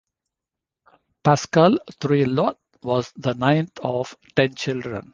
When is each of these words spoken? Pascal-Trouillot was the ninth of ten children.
Pascal-Trouillot 1.23 2.57
was 2.81 3.11
the 3.17 3.35
ninth 3.35 3.77
of 3.83 4.17
ten 4.35 4.55
children. 4.55 5.07